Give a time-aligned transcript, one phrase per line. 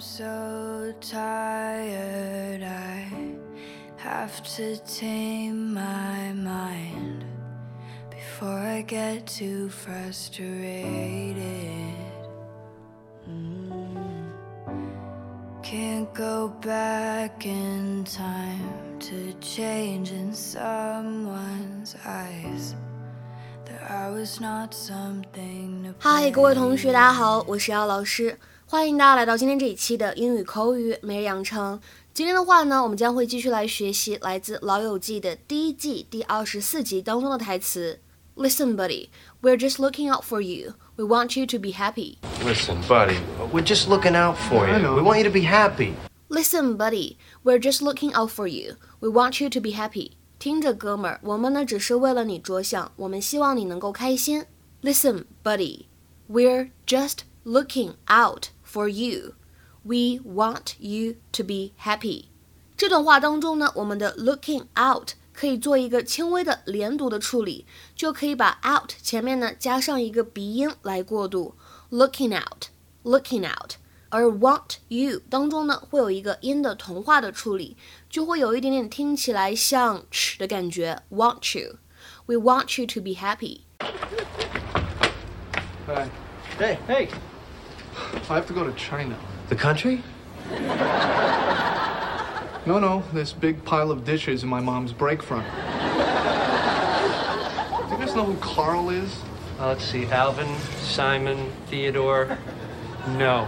[0.00, 3.10] so tired, I
[3.96, 7.24] have to tame my mind
[8.10, 11.34] before I get too frustrated.
[13.28, 14.30] Mm.
[15.62, 22.74] Can't go back in time to change in someone's eyes.
[23.64, 28.38] That I was not something to 嗨，各位同学，大家好，我是姚老师，
[28.70, 31.80] 欢迎大家来到今天这一期的英语口语每日养成。
[32.12, 38.00] 今天的话呢，我们将会继续来学习来自《老友记》的第一季第二十四集当中的台词。
[38.34, 39.08] Listen, buddy,
[39.40, 40.74] we're just looking out for you.
[40.96, 42.16] We want you to be happy.
[42.44, 43.18] Listen, buddy,
[43.52, 44.84] we're just looking out for I you.
[44.84, 44.96] know.
[44.96, 45.92] We want you to be happy.
[46.28, 48.76] Listen, buddy, we're just looking out for you.
[49.00, 50.12] We want you to be happy.
[50.38, 54.44] 听着，哥们儿，我们呢只是为了你着想，我们希望你能够开心。
[54.82, 55.86] Listen, buddy,
[56.28, 59.34] we're just looking out for you.
[59.82, 62.26] We want you to be happy.
[62.76, 71.54] 这段话当中呢，我们的 looking out 可以做一个轻微的连读的处理，就可以把 out 前面呢加上一个鼻音来过渡。
[71.90, 72.66] Looking out,
[73.04, 73.74] looking out.
[74.08, 77.76] 而 want you 当中呢，会有一个音的同化的处理，
[78.08, 81.02] 就会有一点点听起来像 ch 的感觉。
[81.10, 81.78] Want you,
[82.26, 83.62] we want you to be happy.
[85.86, 86.08] Hi.
[86.58, 87.08] Hey, hey.
[88.29, 89.17] I have to go to China.
[89.49, 90.03] The country?
[92.65, 95.45] No, no, this big pile of dishes in my mom's break front.
[95.45, 95.51] Do
[97.93, 99.19] you guys know who Carl is?
[99.59, 102.37] Uh, let's see, Alvin, Simon, Theodore.
[103.17, 103.47] No.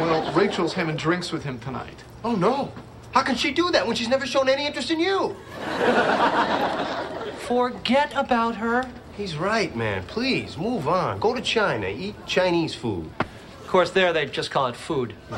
[0.00, 2.04] Well, Rachel's having drinks with him tonight.
[2.24, 2.72] Oh, no.
[3.12, 5.36] How can she do that when she's never shown any interest in you?
[7.40, 8.88] Forget about her.
[9.18, 10.04] He's right, man.
[10.04, 11.18] Please, move on.
[11.18, 11.88] Go to China.
[11.88, 13.10] Eat Chinese food.
[13.60, 15.12] Of course, there they just call it food.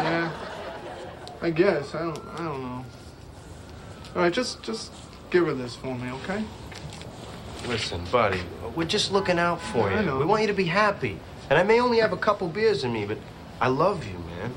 [0.00, 0.32] Yeah.
[1.42, 1.94] I guess.
[1.94, 2.84] I don't I don't know.
[4.16, 4.90] All right, just just
[5.30, 6.42] give her this for me, okay?
[7.68, 8.40] Listen, buddy,
[8.74, 9.96] we're just looking out for you.
[9.96, 10.18] I know.
[10.18, 11.18] We want you to be happy.
[11.50, 13.18] And I may only have a couple beers in me, but
[13.60, 14.52] I love you, man.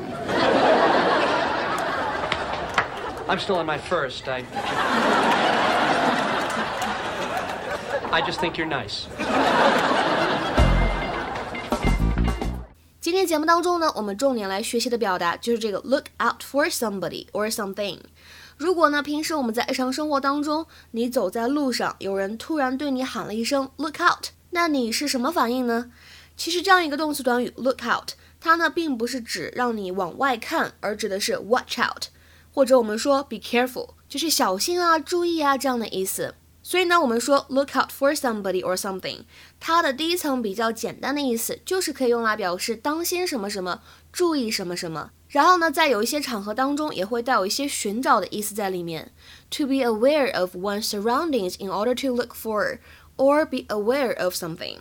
[3.27, 4.27] I'm still on my first.
[4.27, 5.22] I.
[8.13, 9.05] I just think you're nice.
[13.01, 17.97] 今天节目当中呢，我们重点来学习的表达就是这个 look out for somebody or something。
[18.55, 25.89] 如果呢，平时我们在日常生活当中，你走在路上，有人突然对你喊了一声 look out，那你是什么反应呢？
[26.37, 32.09] 其实这样一个动词短语 look out，它呢并不是指让你往外看，而指的是 watch out，
[32.53, 36.35] 或者我们说 be careful，就是小心啊、注意啊这样的意思。
[36.65, 39.25] 所以呢，我们说 look out for somebody or something，
[39.59, 43.81] 它的第一层比较简单的意思就是可以用来表示当心什么什么，
[44.13, 45.11] 注意什么什么。
[45.27, 49.11] 然后呢，在有一些场合当中，也会带有一些寻找的意思在里面。
[49.51, 52.77] To be aware of one's surroundings in order to look for
[53.17, 54.77] or be aware of something。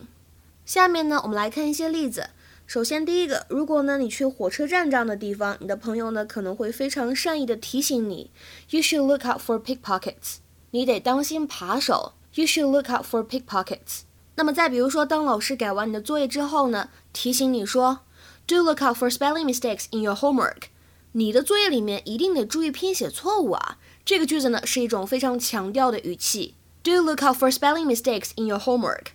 [0.65, 2.31] 下面呢，我们来看一些例子。
[2.67, 8.31] 首先，第一个，如果呢你去火车站这样的地方，你的朋友呢可能会非常善意的提醒你
[8.71, 10.37] ，You should look out for pickpockets。
[10.73, 12.13] 你得当心扒手。
[12.35, 14.01] You should look out for pickpockets。
[14.35, 18.01] 那么再比如说，当老师改完你的作业之后呢，提醒你说
[18.47, 20.65] ，Do look out for spelling mistakes in your homework。
[21.13, 23.77] 你的作业里面一定得注意拼写错误啊。
[24.05, 26.55] 这个句子呢是一种非常强调的语气。
[26.83, 29.09] Do look out for spelling mistakes in your homework。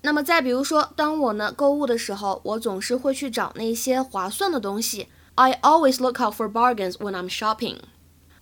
[0.00, 5.08] 那么再比如说，当我呢购物的时候，我总是会去找那些划算的东西。
[5.34, 7.76] I always look out for bargains when I'm shopping.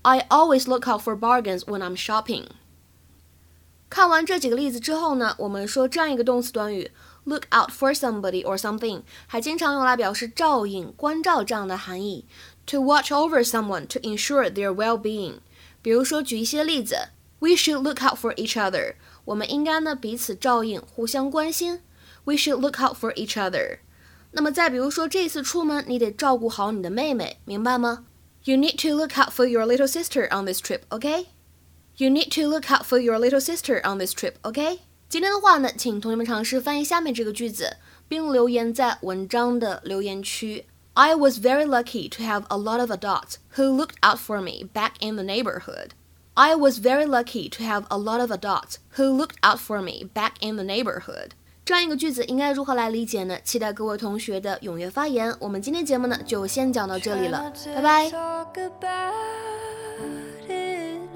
[0.04, 2.46] I always look out for bargains when I'm shopping.
[3.90, 6.92] 看完这几个例子之后呢，我们说这样一个动词短语
[7.24, 12.26] look out for somebody or something，还经常用来表示照应、关照这样的含义。
[12.68, 15.36] To watch over someone to ensure their well-being。
[15.82, 18.96] 比如说，举一些例子，We should look out for each other。
[19.24, 21.82] 我们应该呢彼此照应，互相关心。
[22.26, 23.80] We should look out for each other。
[24.32, 28.06] 那么再比如说，这次出门你得照顾好你的妹妹，明白吗
[28.44, 31.28] ？You need to look out for your little sister on this trip, okay?
[31.98, 34.80] You need to look out for your little sister on this trip, okay?
[35.10, 37.78] 今天的话呢，请同学们尝试翻译下面这个句子，
[38.08, 40.66] 并留言在文章的留言区。
[40.94, 44.94] I was very lucky to have a lot of adults who looked out for me back
[45.00, 45.92] in the neighborhood.
[46.34, 50.10] I was very lucky to have a lot of adults who looked out for me
[50.14, 51.34] back in the neighborhood.
[51.73, 53.35] 这样一个句子应该如何来理解呢？
[53.43, 55.35] 期待各位同学的踊跃发言。
[55.41, 58.11] 我们今天节目呢就先讲到这里了，拜拜。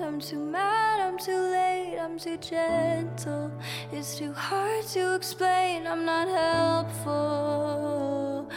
[0.00, 3.50] I'm too mad, I'm too late, I'm too gentle.
[3.92, 8.48] It's too hard to explain, I'm not helpful.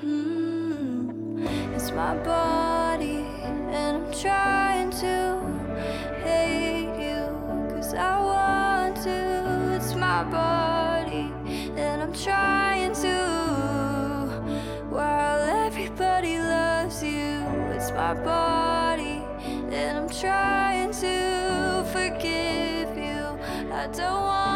[0.00, 1.42] Mm.
[1.74, 3.24] It's my body,
[3.72, 5.40] and I'm trying to
[6.24, 7.34] hate you,
[7.74, 9.74] cause I want to.
[9.74, 10.57] It's my body,
[12.24, 13.16] trying to.
[14.90, 17.44] While everybody loves you,
[17.74, 19.22] it's my body,
[19.70, 23.38] and I'm trying to forgive you.
[23.72, 24.47] I don't want